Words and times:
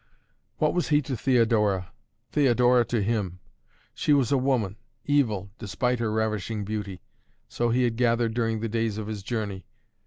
What 0.57 0.73
was 0.73 0.87
he 0.89 0.99
to 1.03 1.15
Theodora 1.15 1.91
Theodora 2.31 2.85
to 2.85 3.03
him? 3.03 3.39
She 3.93 4.13
was 4.13 4.31
a 4.31 4.37
woman, 4.39 4.77
evil, 5.05 5.51
despite 5.59 5.99
her 5.99 6.11
ravishing 6.11 6.65
beauty, 6.65 7.03
so 7.47 7.69
he 7.69 7.83
had 7.83 7.97
gathered 7.97 8.33
during 8.33 8.61
the 8.61 8.67
days 8.67 8.97
of 8.97 9.05
his 9.05 9.21
journey. 9.21 9.63